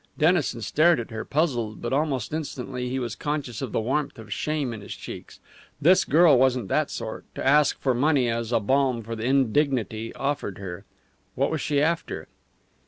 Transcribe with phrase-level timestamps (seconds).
[0.17, 4.33] Dennison stared at her, puzzled, but almost instantly he was conscious of the warmth of
[4.33, 5.39] shame in his cheeks.
[5.79, 10.11] This girl wasn't that sort to ask for money as a balm for the indignity
[10.15, 10.85] offered her.
[11.35, 12.27] What was she after?